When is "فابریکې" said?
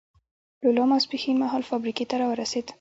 1.69-2.05